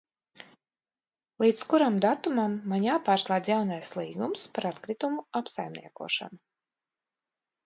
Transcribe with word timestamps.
Līdz 1.43 1.59
kuram 1.73 1.99
datumam 2.05 2.55
man 2.71 2.85
jāpārslēdz 2.87 3.51
jaunais 3.53 3.91
līgums 3.99 4.47
par 4.57 4.69
atkritumu 4.71 5.23
apsaimniekošanu? 5.43 6.43